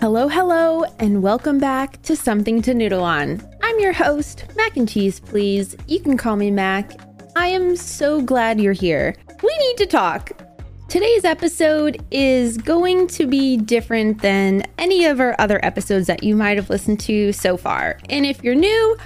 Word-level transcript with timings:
Hello, 0.00 0.28
hello, 0.28 0.84
and 1.00 1.24
welcome 1.24 1.58
back 1.58 2.00
to 2.02 2.14
Something 2.14 2.62
to 2.62 2.72
Noodle 2.72 3.02
On. 3.02 3.42
I'm 3.64 3.80
your 3.80 3.92
host, 3.92 4.44
Mac 4.54 4.76
and 4.76 4.88
Cheese, 4.88 5.18
please. 5.18 5.74
You 5.88 5.98
can 5.98 6.16
call 6.16 6.36
me 6.36 6.52
Mac. 6.52 6.92
I 7.34 7.48
am 7.48 7.74
so 7.74 8.22
glad 8.22 8.60
you're 8.60 8.72
here. 8.72 9.16
We 9.42 9.58
need 9.58 9.76
to 9.78 9.86
talk. 9.86 10.40
Today's 10.88 11.24
episode 11.24 12.00
is 12.12 12.58
going 12.58 13.08
to 13.08 13.26
be 13.26 13.56
different 13.56 14.22
than 14.22 14.62
any 14.78 15.04
of 15.04 15.18
our 15.18 15.34
other 15.40 15.58
episodes 15.64 16.06
that 16.06 16.22
you 16.22 16.36
might 16.36 16.58
have 16.58 16.70
listened 16.70 17.00
to 17.00 17.32
so 17.32 17.56
far. 17.56 17.98
And 18.08 18.24
if 18.24 18.44
you're 18.44 18.54
new, 18.54 18.96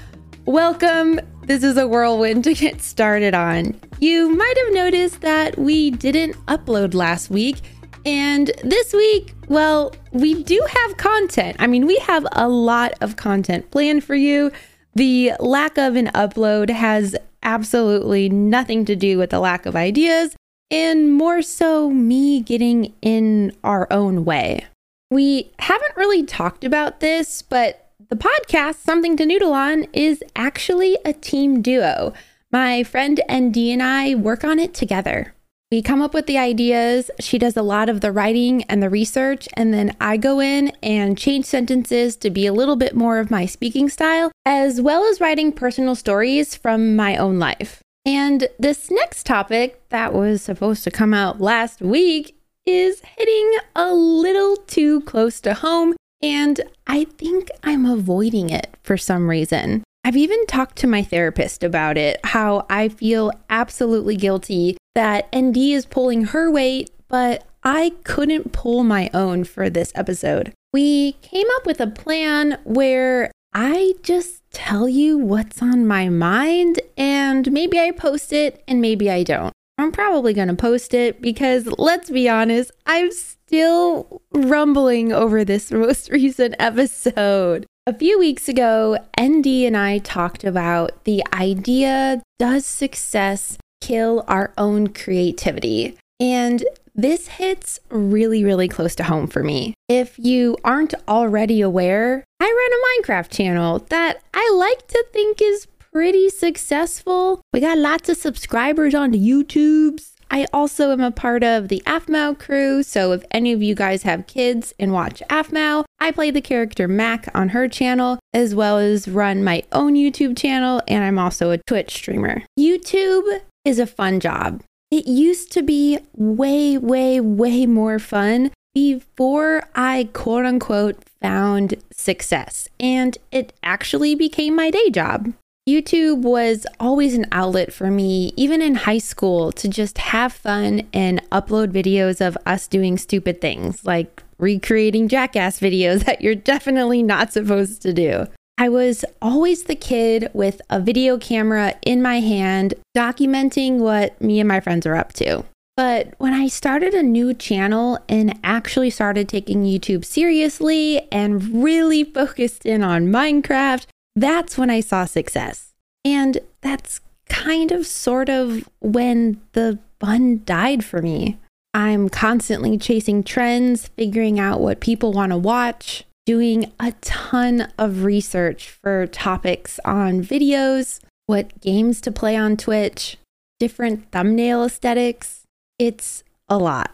welcome. 0.44 1.20
This 1.46 1.64
is 1.64 1.78
a 1.78 1.88
whirlwind 1.88 2.44
to 2.44 2.52
get 2.52 2.82
started 2.82 3.32
on. 3.32 3.80
You 3.98 4.28
might 4.28 4.58
have 4.58 4.74
noticed 4.74 5.22
that 5.22 5.58
we 5.58 5.90
didn't 5.90 6.34
upload 6.48 6.92
last 6.92 7.30
week. 7.30 7.62
And 8.04 8.50
this 8.64 8.92
week, 8.92 9.34
well, 9.48 9.94
we 10.10 10.42
do 10.42 10.64
have 10.68 10.96
content. 10.96 11.56
I 11.60 11.66
mean, 11.66 11.86
we 11.86 11.96
have 11.98 12.26
a 12.32 12.48
lot 12.48 12.94
of 13.00 13.16
content 13.16 13.70
planned 13.70 14.02
for 14.04 14.14
you. 14.14 14.50
The 14.94 15.32
lack 15.38 15.78
of 15.78 15.96
an 15.96 16.08
upload 16.08 16.70
has 16.70 17.16
absolutely 17.42 18.28
nothing 18.28 18.84
to 18.86 18.96
do 18.96 19.18
with 19.18 19.30
the 19.30 19.40
lack 19.40 19.66
of 19.66 19.76
ideas, 19.76 20.36
and 20.70 21.12
more 21.12 21.42
so 21.42 21.90
me 21.90 22.40
getting 22.40 22.92
in 23.02 23.56
our 23.62 23.86
own 23.92 24.24
way. 24.24 24.66
We 25.10 25.52
haven't 25.58 25.96
really 25.96 26.24
talked 26.24 26.64
about 26.64 27.00
this, 27.00 27.42
but 27.42 27.90
the 28.08 28.16
podcast, 28.16 28.76
Something 28.76 29.16
to 29.16 29.26
Noodle 29.26 29.52
On, 29.52 29.84
is 29.92 30.22
actually 30.34 30.98
a 31.04 31.12
team 31.12 31.62
duo. 31.62 32.12
My 32.50 32.82
friend 32.82 33.20
ND 33.30 33.56
and 33.58 33.82
I 33.82 34.14
work 34.14 34.44
on 34.44 34.58
it 34.58 34.74
together. 34.74 35.34
We 35.72 35.80
come 35.80 36.02
up 36.02 36.12
with 36.12 36.26
the 36.26 36.36
ideas. 36.36 37.10
She 37.18 37.38
does 37.38 37.56
a 37.56 37.62
lot 37.62 37.88
of 37.88 38.02
the 38.02 38.12
writing 38.12 38.62
and 38.64 38.82
the 38.82 38.90
research, 38.90 39.48
and 39.54 39.72
then 39.72 39.96
I 40.02 40.18
go 40.18 40.38
in 40.38 40.68
and 40.82 41.16
change 41.16 41.46
sentences 41.46 42.14
to 42.16 42.28
be 42.28 42.44
a 42.44 42.52
little 42.52 42.76
bit 42.76 42.94
more 42.94 43.18
of 43.18 43.30
my 43.30 43.46
speaking 43.46 43.88
style, 43.88 44.30
as 44.44 44.82
well 44.82 45.02
as 45.06 45.18
writing 45.18 45.50
personal 45.50 45.94
stories 45.94 46.54
from 46.54 46.94
my 46.94 47.16
own 47.16 47.38
life. 47.38 47.80
And 48.04 48.48
this 48.58 48.90
next 48.90 49.24
topic 49.24 49.80
that 49.88 50.12
was 50.12 50.42
supposed 50.42 50.84
to 50.84 50.90
come 50.90 51.14
out 51.14 51.40
last 51.40 51.80
week 51.80 52.36
is 52.66 53.00
hitting 53.16 53.56
a 53.74 53.94
little 53.94 54.56
too 54.56 55.00
close 55.00 55.40
to 55.40 55.54
home, 55.54 55.94
and 56.20 56.60
I 56.86 57.04
think 57.04 57.48
I'm 57.64 57.86
avoiding 57.86 58.50
it 58.50 58.76
for 58.82 58.98
some 58.98 59.26
reason. 59.26 59.84
I've 60.04 60.16
even 60.16 60.46
talked 60.46 60.76
to 60.78 60.88
my 60.88 61.02
therapist 61.02 61.62
about 61.62 61.96
it, 61.96 62.18
how 62.24 62.66
I 62.68 62.88
feel 62.88 63.30
absolutely 63.48 64.16
guilty 64.16 64.76
that 64.96 65.28
ND 65.34 65.56
is 65.58 65.86
pulling 65.86 66.24
her 66.26 66.50
weight, 66.50 66.90
but 67.08 67.44
I 67.62 67.92
couldn't 68.02 68.52
pull 68.52 68.82
my 68.82 69.10
own 69.14 69.44
for 69.44 69.70
this 69.70 69.92
episode. 69.94 70.52
We 70.72 71.12
came 71.22 71.46
up 71.56 71.66
with 71.66 71.80
a 71.80 71.86
plan 71.86 72.58
where 72.64 73.30
I 73.54 73.94
just 74.02 74.42
tell 74.50 74.88
you 74.88 75.18
what's 75.18 75.62
on 75.62 75.86
my 75.86 76.08
mind, 76.08 76.80
and 76.96 77.52
maybe 77.52 77.78
I 77.78 77.92
post 77.92 78.32
it 78.32 78.64
and 78.66 78.80
maybe 78.80 79.08
I 79.08 79.22
don't. 79.22 79.52
I'm 79.78 79.92
probably 79.92 80.34
going 80.34 80.48
to 80.48 80.54
post 80.54 80.94
it 80.94 81.22
because 81.22 81.66
let's 81.78 82.10
be 82.10 82.28
honest, 82.28 82.72
I'm 82.86 83.12
still 83.12 84.22
rumbling 84.32 85.12
over 85.12 85.44
this 85.44 85.70
most 85.72 86.10
recent 86.10 86.56
episode. 86.58 87.66
A 87.84 87.92
few 87.92 88.16
weeks 88.16 88.48
ago, 88.48 88.96
ND 89.20 89.66
and 89.66 89.76
I 89.76 89.98
talked 89.98 90.44
about 90.44 91.02
the 91.02 91.24
idea 91.32 92.22
does 92.38 92.64
success 92.64 93.58
kill 93.80 94.24
our 94.28 94.52
own 94.56 94.90
creativity? 94.90 95.98
And 96.20 96.64
this 96.94 97.26
hits 97.26 97.80
really, 97.90 98.44
really 98.44 98.68
close 98.68 98.94
to 98.94 99.02
home 99.02 99.26
for 99.26 99.42
me. 99.42 99.74
If 99.88 100.16
you 100.16 100.56
aren't 100.62 100.94
already 101.08 101.60
aware, 101.60 102.24
I 102.38 102.44
run 102.44 102.72
a 102.72 103.10
Minecraft 103.10 103.30
channel 103.30 103.80
that 103.88 104.22
I 104.32 104.48
like 104.54 104.86
to 104.86 105.04
think 105.12 105.42
is 105.42 105.66
pretty 105.92 106.28
successful. 106.28 107.40
We 107.52 107.58
got 107.58 107.78
lots 107.78 108.08
of 108.08 108.16
subscribers 108.16 108.94
on 108.94 109.12
YouTubes. 109.12 110.12
I 110.32 110.46
also 110.50 110.92
am 110.92 111.02
a 111.02 111.10
part 111.10 111.44
of 111.44 111.68
the 111.68 111.82
Aphmau 111.84 112.38
crew, 112.38 112.82
so 112.82 113.12
if 113.12 113.22
any 113.30 113.52
of 113.52 113.62
you 113.62 113.74
guys 113.74 114.02
have 114.04 114.26
kids 114.26 114.72
and 114.80 114.90
watch 114.90 115.22
Aphmau, 115.28 115.84
I 116.00 116.10
play 116.10 116.30
the 116.30 116.40
character 116.40 116.88
Mac 116.88 117.28
on 117.34 117.50
her 117.50 117.68
channel, 117.68 118.18
as 118.32 118.54
well 118.54 118.78
as 118.78 119.06
run 119.06 119.44
my 119.44 119.62
own 119.72 119.92
YouTube 119.92 120.38
channel, 120.38 120.80
and 120.88 121.04
I'm 121.04 121.18
also 121.18 121.50
a 121.50 121.58
Twitch 121.58 121.92
streamer. 121.92 122.44
YouTube 122.58 123.42
is 123.66 123.78
a 123.78 123.86
fun 123.86 124.20
job. 124.20 124.62
It 124.90 125.06
used 125.06 125.52
to 125.52 125.62
be 125.62 125.98
way, 126.16 126.78
way, 126.78 127.20
way 127.20 127.66
more 127.66 127.98
fun 127.98 128.52
before 128.74 129.64
I 129.74 130.08
quote 130.14 130.46
unquote 130.46 131.04
found 131.20 131.74
success, 131.92 132.70
and 132.80 133.18
it 133.30 133.52
actually 133.62 134.14
became 134.14 134.56
my 134.56 134.70
day 134.70 134.88
job. 134.88 135.34
YouTube 135.68 136.22
was 136.22 136.66
always 136.80 137.14
an 137.14 137.26
outlet 137.30 137.72
for 137.72 137.88
me, 137.88 138.32
even 138.36 138.60
in 138.60 138.74
high 138.74 138.98
school, 138.98 139.52
to 139.52 139.68
just 139.68 139.98
have 139.98 140.32
fun 140.32 140.88
and 140.92 141.22
upload 141.30 141.68
videos 141.68 142.20
of 142.20 142.36
us 142.44 142.66
doing 142.66 142.98
stupid 142.98 143.40
things 143.40 143.84
like 143.84 144.24
recreating 144.38 145.06
jackass 145.06 145.60
videos 145.60 146.04
that 146.06 146.20
you're 146.20 146.34
definitely 146.34 147.02
not 147.02 147.32
supposed 147.32 147.80
to 147.82 147.92
do. 147.92 148.26
I 148.58 148.68
was 148.68 149.04
always 149.22 149.64
the 149.64 149.76
kid 149.76 150.30
with 150.32 150.60
a 150.68 150.80
video 150.80 151.16
camera 151.16 151.74
in 151.82 152.02
my 152.02 152.18
hand, 152.18 152.74
documenting 152.96 153.78
what 153.78 154.20
me 154.20 154.40
and 154.40 154.48
my 154.48 154.58
friends 154.58 154.84
are 154.84 154.96
up 154.96 155.12
to. 155.14 155.44
But 155.76 156.14
when 156.18 156.34
I 156.34 156.48
started 156.48 156.92
a 156.92 157.02
new 157.02 157.32
channel 157.34 157.98
and 158.08 158.38
actually 158.44 158.90
started 158.90 159.28
taking 159.28 159.64
YouTube 159.64 160.04
seriously 160.04 161.08
and 161.10 161.62
really 161.62 162.04
focused 162.04 162.66
in 162.66 162.82
on 162.82 163.06
Minecraft, 163.06 163.86
that's 164.14 164.58
when 164.58 164.70
I 164.70 164.80
saw 164.80 165.04
success. 165.04 165.72
And 166.04 166.38
that's 166.60 167.00
kind 167.28 167.72
of 167.72 167.86
sort 167.86 168.28
of 168.28 168.68
when 168.80 169.40
the 169.52 169.78
fun 170.00 170.42
died 170.44 170.84
for 170.84 171.00
me. 171.00 171.38
I'm 171.74 172.08
constantly 172.08 172.76
chasing 172.76 173.22
trends, 173.22 173.88
figuring 173.88 174.38
out 174.38 174.60
what 174.60 174.80
people 174.80 175.12
want 175.12 175.32
to 175.32 175.38
watch, 175.38 176.04
doing 176.26 176.70
a 176.78 176.92
ton 177.00 177.72
of 177.78 178.04
research 178.04 178.68
for 178.68 179.06
topics 179.06 179.80
on 179.84 180.22
videos, 180.22 181.00
what 181.26 181.60
games 181.60 182.00
to 182.02 182.12
play 182.12 182.36
on 182.36 182.56
Twitch, 182.56 183.16
different 183.58 184.10
thumbnail 184.10 184.64
aesthetics. 184.64 185.44
It's 185.78 186.24
a 186.48 186.58
lot. 186.58 186.90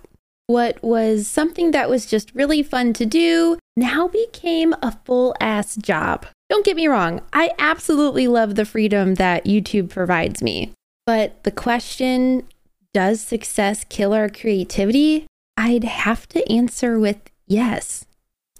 What 0.46 0.82
was 0.82 1.26
something 1.26 1.72
that 1.72 1.90
was 1.90 2.06
just 2.06 2.34
really 2.34 2.62
fun 2.62 2.92
to 2.94 3.04
do 3.04 3.58
now 3.76 4.06
became 4.08 4.74
a 4.80 4.96
full 5.04 5.34
ass 5.40 5.76
job. 5.76 6.26
Don't 6.48 6.64
get 6.64 6.76
me 6.76 6.88
wrong, 6.88 7.20
I 7.32 7.50
absolutely 7.58 8.26
love 8.26 8.54
the 8.54 8.64
freedom 8.64 9.14
that 9.16 9.44
YouTube 9.44 9.90
provides 9.90 10.42
me. 10.42 10.72
But 11.04 11.42
the 11.44 11.50
question, 11.50 12.46
does 12.94 13.20
success 13.20 13.84
kill 13.88 14.14
our 14.14 14.28
creativity? 14.30 15.26
I'd 15.56 15.84
have 15.84 16.26
to 16.28 16.50
answer 16.50 16.98
with 16.98 17.18
yes. 17.46 18.06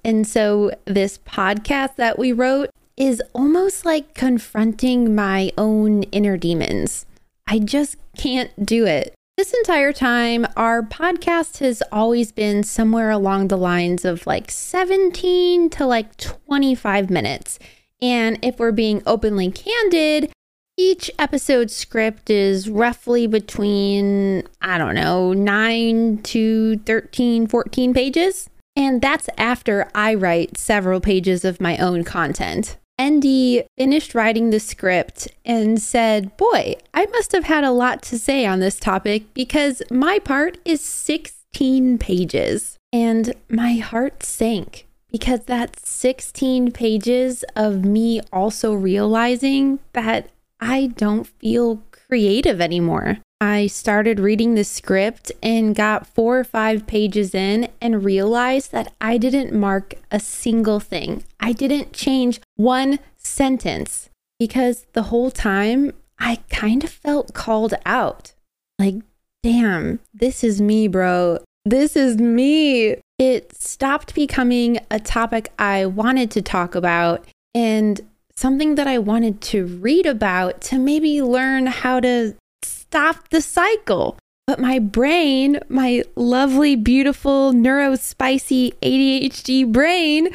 And 0.04 0.27
so, 0.27 0.71
this 0.84 1.19
podcast 1.19 1.97
that 1.97 2.19
we 2.19 2.32
wrote 2.32 2.71
is 2.97 3.22
almost 3.32 3.84
like 3.84 4.15
confronting 4.15 5.15
my 5.15 5.50
own 5.56 6.03
inner 6.04 6.37
demons. 6.37 7.06
I 7.47 7.59
just 7.59 7.97
can't 8.16 8.66
do 8.66 8.84
it. 8.84 9.15
This 9.38 9.54
entire 9.54 9.93
time, 9.93 10.47
our 10.56 10.82
podcast 10.82 11.59
has 11.59 11.82
always 11.93 12.32
been 12.32 12.65
somewhere 12.65 13.10
along 13.10 13.48
the 13.48 13.56
lines 13.56 14.04
of 14.04 14.27
like 14.27 14.50
17 14.50 15.71
to 15.71 15.87
like 15.87 16.16
25 16.16 17.09
minutes. 17.09 17.59
And 18.00 18.38
if 18.42 18.59
we're 18.59 18.72
being 18.72 19.03
openly 19.06 19.50
candid, 19.50 20.31
each 20.76 21.10
episode 21.19 21.70
script 21.70 22.31
is 22.31 22.69
roughly 22.69 23.26
between, 23.26 24.44
I 24.62 24.78
don't 24.78 24.95
know, 24.95 25.33
9 25.33 26.18
to 26.22 26.78
13, 26.78 27.48
14 27.48 27.92
pages. 27.95 28.48
And 28.77 29.03
that's 29.03 29.28
after 29.36 29.91
I 29.92 30.15
write 30.15 30.56
several 30.56 31.00
pages 31.00 31.45
of 31.45 31.60
my 31.60 31.77
own 31.78 32.04
content. 32.04 32.77
ND 33.00 33.65
finished 33.77 34.15
writing 34.15 34.50
the 34.50 34.60
script 34.60 35.28
and 35.45 35.80
said, 35.80 36.36
Boy, 36.36 36.77
I 36.95 37.06
must 37.06 37.33
have 37.33 37.45
had 37.45 37.65
a 37.65 37.72
lot 37.72 38.03
to 38.03 38.18
say 38.18 38.47
on 38.47 38.60
this 38.60 38.78
topic 38.78 39.34
because 39.34 39.83
my 39.91 40.21
part 40.21 40.59
is 40.65 40.80
16 40.80 41.98
pages. 41.98 42.77
And 42.92 43.34
my 43.48 43.74
heart 43.74 44.22
sank 44.22 44.87
because 45.10 45.41
that's 45.41 45.89
16 45.89 46.72
pages 46.72 47.45
of 47.57 47.84
me 47.84 48.21
also 48.33 48.75
realizing 48.75 49.78
that 49.93 50.31
I 50.60 50.89
don't 50.97 51.27
feel 51.27 51.83
creative 51.91 52.60
anymore. 52.60 53.19
I 53.41 53.69
started 53.69 54.19
reading 54.19 54.55
the 54.55 54.65
script 54.65 55.31
and 55.43 55.75
got 55.75 56.09
four 56.09 56.41
or 56.41 56.45
five 56.45 56.87
pages 56.87 57.34
in 57.34 57.69
and 57.81 58.05
realized 58.05 58.72
that 58.72 58.93
I 59.01 59.16
didn't 59.16 59.53
mark 59.53 59.95
a 60.10 60.19
single 60.19 60.81
thing. 60.81 61.22
I 61.39 61.53
didn't 61.53 61.93
change 61.93 62.41
one 62.57 62.99
sentence 63.16 64.10
because 64.41 64.87
the 64.93 65.05
whole 65.05 65.31
time 65.31 65.93
I 66.19 66.41
kind 66.51 66.83
of 66.83 66.91
felt 66.91 67.33
called 67.33 67.75
out. 67.87 68.33
Like, 68.77 68.97
damn, 69.45 70.01
this 70.13 70.43
is 70.43 70.60
me, 70.60 70.89
bro. 70.89 71.39
This 71.65 71.95
is 71.95 72.16
me. 72.16 72.97
It 73.18 73.60
stopped 73.60 74.15
becoming 74.15 74.78
a 74.91 75.00
topic 75.00 75.53
I 75.59 75.86
wanted 75.86 76.30
to 76.32 76.42
talk 76.42 76.74
about 76.74 77.26
and 77.54 78.00
something 78.36 78.76
that 78.76 78.86
I 78.86 78.98
wanted 78.98 79.41
to 79.41 79.66
read 79.66 80.06
about 80.06 80.60
to 80.62 80.78
maybe 80.78 81.20
learn 81.20 81.66
how 81.66 81.98
to 82.00 82.36
stop 82.62 83.30
the 83.30 83.41
cycle. 83.41 84.16
But 84.47 84.60
my 84.60 84.78
brain, 84.78 85.59
my 85.68 86.04
lovely, 86.15 86.76
beautiful, 86.76 87.53
neurospicy 87.53 88.74
ADHD 88.80 89.71
brain, 89.71 90.28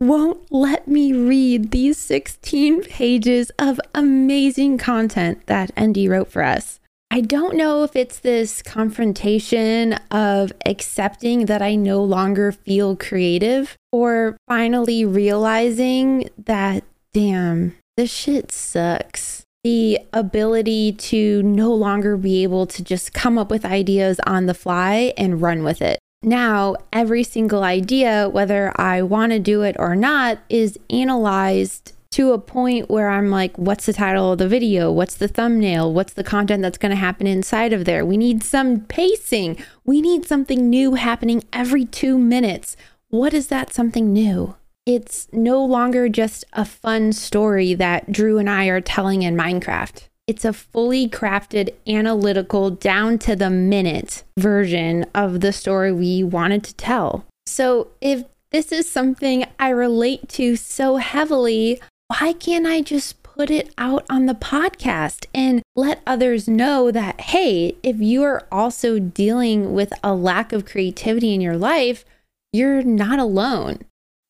won't 0.00 0.52
let 0.52 0.88
me 0.88 1.12
read 1.12 1.70
these 1.70 1.96
16 1.98 2.82
pages 2.82 3.50
of 3.58 3.80
amazing 3.94 4.76
content 4.76 5.46
that 5.46 5.70
Andy 5.76 6.08
wrote 6.08 6.30
for 6.30 6.42
us. 6.42 6.80
I 7.14 7.20
don't 7.20 7.56
know 7.56 7.84
if 7.84 7.94
it's 7.94 8.18
this 8.18 8.60
confrontation 8.60 9.92
of 10.10 10.52
accepting 10.66 11.46
that 11.46 11.62
I 11.62 11.76
no 11.76 12.02
longer 12.02 12.50
feel 12.50 12.96
creative 12.96 13.76
or 13.92 14.36
finally 14.48 15.04
realizing 15.04 16.28
that, 16.36 16.82
damn, 17.12 17.76
this 17.96 18.12
shit 18.12 18.50
sucks. 18.50 19.44
The 19.62 20.00
ability 20.12 20.90
to 20.90 21.40
no 21.44 21.72
longer 21.72 22.16
be 22.16 22.42
able 22.42 22.66
to 22.66 22.82
just 22.82 23.12
come 23.12 23.38
up 23.38 23.48
with 23.48 23.64
ideas 23.64 24.18
on 24.26 24.46
the 24.46 24.52
fly 24.52 25.14
and 25.16 25.40
run 25.40 25.62
with 25.62 25.82
it. 25.82 26.00
Now, 26.24 26.74
every 26.92 27.22
single 27.22 27.62
idea, 27.62 28.28
whether 28.28 28.72
I 28.74 29.02
want 29.02 29.30
to 29.30 29.38
do 29.38 29.62
it 29.62 29.76
or 29.78 29.94
not, 29.94 30.40
is 30.48 30.80
analyzed 30.90 31.92
to 32.14 32.30
a 32.30 32.38
point 32.38 32.88
where 32.88 33.08
I'm 33.08 33.28
like, 33.28 33.56
what's 33.56 33.86
the 33.86 33.92
title 33.92 34.30
of 34.30 34.38
the 34.38 34.46
video? 34.46 34.92
What's 34.92 35.16
the 35.16 35.26
thumbnail? 35.26 35.92
What's 35.92 36.12
the 36.12 36.22
content 36.22 36.62
that's 36.62 36.78
going 36.78 36.90
to 36.90 36.96
happen 36.96 37.26
inside 37.26 37.72
of 37.72 37.86
there? 37.86 38.06
We 38.06 38.16
need 38.16 38.44
some 38.44 38.82
pacing. 38.82 39.56
We 39.84 40.00
need 40.00 40.24
something 40.24 40.70
new 40.70 40.94
happening 40.94 41.42
every 41.52 41.84
two 41.84 42.16
minutes. 42.16 42.76
What 43.08 43.34
is 43.34 43.48
that 43.48 43.74
something 43.74 44.12
new? 44.12 44.54
It's 44.86 45.26
no 45.32 45.64
longer 45.64 46.08
just 46.08 46.44
a 46.52 46.64
fun 46.64 47.12
story 47.12 47.74
that 47.74 48.12
Drew 48.12 48.38
and 48.38 48.48
I 48.48 48.66
are 48.66 48.80
telling 48.80 49.22
in 49.22 49.34
Minecraft. 49.34 50.06
It's 50.28 50.44
a 50.44 50.52
fully 50.52 51.08
crafted, 51.08 51.74
analytical, 51.84 52.70
down 52.70 53.18
to 53.20 53.34
the 53.34 53.50
minute 53.50 54.22
version 54.38 55.04
of 55.16 55.40
the 55.40 55.52
story 55.52 55.90
we 55.90 56.22
wanted 56.22 56.62
to 56.62 56.74
tell. 56.74 57.26
So, 57.46 57.88
if 58.00 58.22
this 58.52 58.70
is 58.70 58.88
something 58.88 59.46
I 59.58 59.70
relate 59.70 60.28
to 60.28 60.54
so 60.54 60.96
heavily, 60.98 61.80
why 62.08 62.32
can't 62.32 62.66
I 62.66 62.82
just 62.82 63.22
put 63.22 63.50
it 63.50 63.72
out 63.76 64.04
on 64.08 64.26
the 64.26 64.34
podcast 64.34 65.26
and 65.34 65.62
let 65.74 66.02
others 66.06 66.46
know 66.46 66.90
that, 66.90 67.20
hey, 67.20 67.76
if 67.82 68.00
you 68.00 68.22
are 68.22 68.46
also 68.52 68.98
dealing 68.98 69.72
with 69.72 69.92
a 70.02 70.14
lack 70.14 70.52
of 70.52 70.64
creativity 70.64 71.34
in 71.34 71.40
your 71.40 71.56
life, 71.56 72.04
you're 72.52 72.82
not 72.82 73.18
alone. 73.18 73.80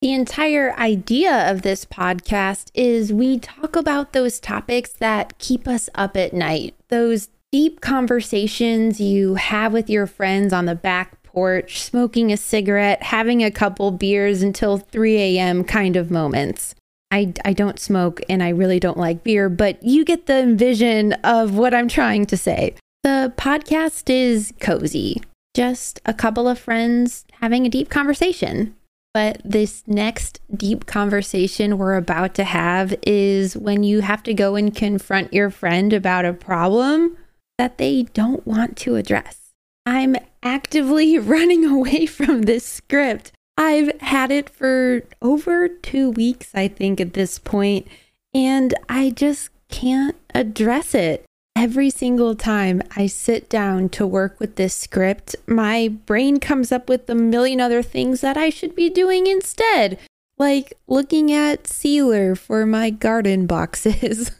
The 0.01 0.13
entire 0.13 0.73
idea 0.77 1.49
of 1.51 1.61
this 1.61 1.85
podcast 1.85 2.69
is 2.73 3.13
we 3.13 3.39
talk 3.39 3.75
about 3.75 4.13
those 4.13 4.39
topics 4.39 4.91
that 4.93 5.37
keep 5.37 5.67
us 5.67 5.89
up 5.95 6.17
at 6.17 6.33
night, 6.33 6.75
those 6.89 7.29
deep 7.51 7.81
conversations 7.81 8.99
you 8.99 9.35
have 9.35 9.71
with 9.71 9.89
your 9.89 10.07
friends 10.07 10.51
on 10.51 10.65
the 10.65 10.75
back 10.75 11.21
porch, 11.23 11.81
smoking 11.81 12.31
a 12.31 12.37
cigarette, 12.37 13.03
having 13.03 13.43
a 13.43 13.51
couple 13.51 13.91
beers 13.91 14.41
until 14.41 14.77
3 14.77 15.17
a.m. 15.17 15.63
kind 15.63 15.95
of 15.95 16.09
moments. 16.09 16.75
I, 17.15 17.31
I 17.45 17.53
don't 17.53 17.79
smoke 17.79 18.21
and 18.27 18.43
I 18.43 18.49
really 18.49 18.77
don't 18.77 18.97
like 18.97 19.23
beer, 19.23 19.47
but 19.47 19.81
you 19.81 20.03
get 20.03 20.25
the 20.25 20.53
vision 20.53 21.13
of 21.23 21.55
what 21.55 21.73
I'm 21.73 21.87
trying 21.87 22.25
to 22.25 22.35
say. 22.35 22.75
The 23.03 23.31
podcast 23.37 24.09
is 24.09 24.53
cozy, 24.59 25.21
just 25.53 26.01
a 26.05 26.13
couple 26.13 26.45
of 26.49 26.59
friends 26.59 27.25
having 27.39 27.65
a 27.65 27.69
deep 27.69 27.89
conversation. 27.89 28.75
But 29.13 29.41
this 29.45 29.83
next 29.87 30.41
deep 30.53 30.87
conversation 30.87 31.77
we're 31.77 31.95
about 31.95 32.35
to 32.35 32.43
have 32.43 32.93
is 33.03 33.55
when 33.55 33.83
you 33.83 34.01
have 34.01 34.21
to 34.23 34.33
go 34.33 34.57
and 34.57 34.75
confront 34.75 35.33
your 35.33 35.49
friend 35.49 35.93
about 35.93 36.25
a 36.25 36.33
problem 36.33 37.15
that 37.57 37.77
they 37.77 38.03
don't 38.13 38.45
want 38.45 38.75
to 38.79 38.97
address. 38.97 39.53
I'm 39.85 40.17
actively 40.43 41.17
running 41.19 41.63
away 41.63 42.07
from 42.07 42.41
this 42.41 42.65
script 42.65 43.31
I've 43.57 43.99
had 44.01 44.31
it 44.31 44.49
for 44.49 45.03
over 45.21 45.67
two 45.67 46.11
weeks, 46.11 46.51
I 46.53 46.67
think, 46.67 46.99
at 46.99 47.13
this 47.13 47.39
point, 47.39 47.87
and 48.33 48.73
I 48.89 49.11
just 49.11 49.49
can't 49.69 50.15
address 50.33 50.93
it. 50.93 51.25
Every 51.55 51.89
single 51.89 52.35
time 52.35 52.81
I 52.97 53.07
sit 53.07 53.49
down 53.49 53.87
to 53.89 54.05
work 54.05 54.39
with 54.41 54.57
this 54.57 54.75
script, 54.75 55.37
my 55.47 55.87
brain 55.87 56.41
comes 56.41 56.71
up 56.71 56.89
with 56.89 57.09
a 57.09 57.15
million 57.15 57.61
other 57.61 57.81
things 57.81 58.19
that 58.21 58.35
I 58.35 58.49
should 58.49 58.75
be 58.75 58.89
doing 58.89 59.25
instead, 59.25 59.97
like 60.37 60.73
looking 60.87 61.31
at 61.31 61.65
sealer 61.65 62.35
for 62.35 62.65
my 62.65 62.89
garden 62.89 63.47
boxes. 63.47 64.31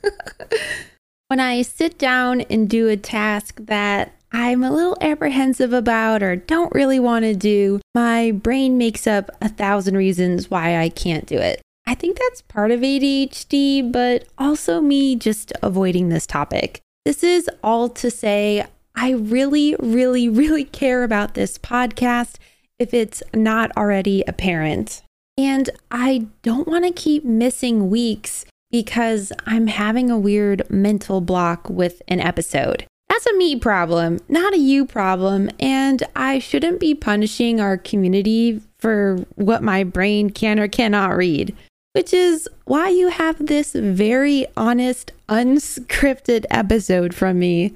when 1.29 1.39
I 1.39 1.61
sit 1.61 1.97
down 1.97 2.41
and 2.41 2.69
do 2.69 2.89
a 2.89 2.97
task 2.97 3.59
that 3.63 4.11
I'm 4.31 4.63
a 4.63 4.72
little 4.72 4.98
apprehensive 5.01 5.74
about 5.74 6.22
or 6.22 6.36
don't 6.36 6.74
really 6.74 7.00
want 7.00 7.24
to 7.24 7.36
do, 7.36 7.80
my 7.94 8.31
brain 8.31 8.77
makes 8.77 9.07
up 9.07 9.30
a 9.42 9.50
thousand 9.50 9.95
reasons 9.95 10.50
why 10.50 10.77
I 10.77 10.89
can't 10.89 11.25
do 11.25 11.38
it. 11.38 11.62
I 11.88 11.95
think 11.95 12.18
that's 12.18 12.42
part 12.42 12.72
of 12.72 12.80
ADHD, 12.80 13.92
but 13.92 14.27
also 14.38 14.81
me 14.81 15.16
just 15.16 15.54
avoiding 15.62 16.10
this 16.10 16.25
topic. 16.25 16.81
This 17.06 17.24
is 17.24 17.50
all 17.63 17.89
to 17.89 18.10
say, 18.10 18.66
I 18.95 19.12
really, 19.12 19.75
really, 19.80 20.28
really 20.28 20.63
care 20.63 21.04
about 21.04 21.36
this 21.36 21.57
podcast 21.57 22.38
if 22.80 22.94
it's 22.94 23.21
not 23.33 23.71
already 23.78 24.24
apparent. 24.28 25.04
And 25.38 25.69
I 25.92 26.28
don't 26.42 26.68
want 26.68 26.86
to 26.86 26.92
keep 26.92 27.24
missing 27.24 27.89
weeks 27.89 28.45
because 28.71 29.31
I'm 29.45 29.68
having 29.68 30.10
a 30.10 30.18
weird 30.18 30.69
mental 30.69 31.21
block 31.21 31.69
with 31.69 32.01
an 32.07 32.19
episode. 32.19 32.86
That's 33.15 33.27
a 33.27 33.38
me 33.38 33.56
problem, 33.56 34.19
not 34.27 34.53
a 34.53 34.57
you 34.57 34.85
problem. 34.85 35.50
And 35.57 36.03
I 36.17 36.38
shouldn't 36.38 36.81
be 36.81 36.94
punishing 36.94 37.62
our 37.62 37.77
community 37.77 38.59
for 38.77 39.25
what 39.35 39.63
my 39.63 39.85
brain 39.85 40.31
can 40.31 40.59
or 40.59 40.67
cannot 40.67 41.15
read, 41.15 41.56
which 41.94 42.13
is 42.13 42.50
why 42.65 42.89
you 42.89 43.07
have 43.07 43.45
this 43.45 43.71
very 43.71 44.45
honest, 44.57 45.13
unscripted 45.29 46.44
episode 46.50 47.15
from 47.15 47.39
me. 47.39 47.73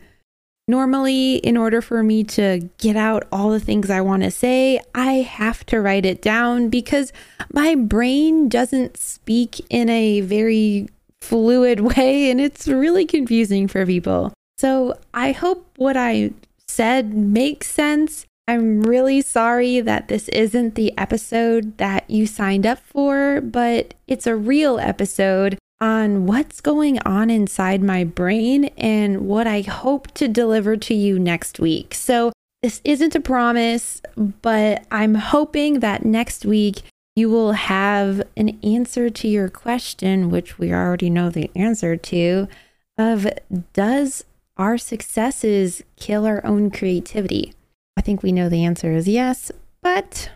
Normally, 0.67 1.35
in 1.37 1.55
order 1.55 1.81
for 1.81 2.03
me 2.03 2.25
to 2.25 2.69
get 2.77 2.97
out 2.97 3.25
all 3.31 3.49
the 3.49 3.61
things 3.61 3.89
I 3.89 4.01
want 4.01 4.23
to 4.23 4.31
say, 4.31 4.81
I 4.93 5.13
have 5.21 5.65
to 5.67 5.79
write 5.79 6.05
it 6.05 6.21
down 6.21 6.67
because 6.67 7.13
my 7.53 7.75
brain 7.75 8.49
doesn't 8.49 8.97
speak 8.97 9.65
in 9.69 9.87
a 9.87 10.19
very 10.19 10.89
fluid 11.21 11.79
way 11.95 12.29
and 12.29 12.41
it's 12.41 12.67
really 12.67 13.05
confusing 13.05 13.69
for 13.69 13.85
people. 13.85 14.33
So 14.59 14.99
I 15.13 15.31
hope 15.31 15.71
what 15.77 15.95
I 15.95 16.31
said 16.67 17.13
makes 17.13 17.67
sense. 17.67 18.25
I'm 18.45 18.81
really 18.81 19.21
sorry 19.21 19.79
that 19.79 20.09
this 20.09 20.27
isn't 20.27 20.75
the 20.75 20.91
episode 20.97 21.77
that 21.77 22.09
you 22.09 22.27
signed 22.27 22.65
up 22.65 22.79
for, 22.79 23.39
but 23.39 23.93
it's 24.05 24.27
a 24.27 24.35
real 24.35 24.77
episode 24.77 25.57
on 25.79 26.25
what's 26.25 26.59
going 26.59 26.99
on 27.05 27.29
inside 27.29 27.81
my 27.81 28.03
brain 28.03 28.65
and 28.77 29.29
what 29.29 29.47
I 29.47 29.61
hope 29.61 30.13
to 30.15 30.27
deliver 30.27 30.75
to 30.75 30.93
you 30.93 31.17
next 31.17 31.61
week. 31.61 31.93
So, 31.93 32.33
this 32.61 32.81
isn't 32.83 33.15
a 33.15 33.21
promise, 33.21 34.01
but 34.41 34.85
I'm 34.91 35.15
hoping 35.15 35.79
that 35.79 36.03
next 36.03 36.45
week 36.45 36.81
you 37.15 37.29
will 37.29 37.53
have 37.53 38.21
an 38.35 38.59
answer 38.61 39.09
to 39.09 39.27
your 39.29 39.47
question, 39.47 40.29
which 40.29 40.59
we 40.59 40.73
already 40.73 41.09
know 41.09 41.29
the 41.29 41.49
answer 41.55 41.95
to, 41.95 42.49
of 42.97 43.25
does 43.71 44.25
our 44.59 44.77
successes 44.77 45.81
kill 45.95 46.25
our 46.25 46.45
own 46.45 46.69
creativity? 46.69 47.53
I 47.97 48.01
think 48.01 48.21
we 48.21 48.33
know 48.33 48.49
the 48.49 48.65
answer 48.65 48.91
is 48.91 49.07
yes, 49.07 49.51
but 49.81 50.29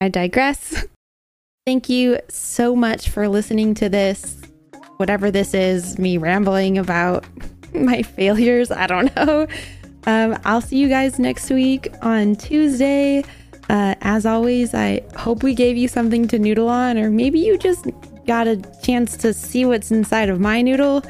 I 0.00 0.08
digress. 0.08 0.84
Thank 1.66 1.88
you 1.88 2.18
so 2.28 2.76
much 2.76 3.08
for 3.08 3.28
listening 3.28 3.74
to 3.74 3.88
this. 3.88 4.42
Whatever 4.98 5.30
this 5.30 5.54
is, 5.54 5.98
me 5.98 6.18
rambling 6.18 6.76
about 6.76 7.24
my 7.74 8.02
failures, 8.02 8.70
I 8.70 8.86
don't 8.86 9.14
know. 9.16 9.46
Um, 10.06 10.38
I'll 10.44 10.60
see 10.60 10.78
you 10.78 10.88
guys 10.88 11.18
next 11.18 11.50
week 11.50 11.88
on 12.02 12.36
Tuesday. 12.36 13.24
Uh, 13.68 13.94
as 14.00 14.26
always, 14.26 14.74
I 14.74 15.02
hope 15.16 15.42
we 15.42 15.54
gave 15.54 15.76
you 15.76 15.88
something 15.88 16.28
to 16.28 16.38
noodle 16.38 16.68
on, 16.68 16.98
or 16.98 17.10
maybe 17.10 17.40
you 17.40 17.58
just 17.58 17.86
got 18.26 18.46
a 18.48 18.56
chance 18.82 19.16
to 19.18 19.32
see 19.32 19.64
what's 19.64 19.90
inside 19.90 20.28
of 20.28 20.40
my 20.40 20.62
noodle. 20.62 21.02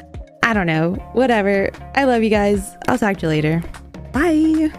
I 0.47 0.53
don't 0.53 0.65
know. 0.65 0.93
Whatever. 1.11 1.71
I 1.95 2.05
love 2.05 2.23
you 2.23 2.29
guys. 2.29 2.77
I'll 2.87 2.97
talk 2.97 3.17
to 3.17 3.23
you 3.23 3.27
later. 3.27 3.61
Bye. 4.13 4.71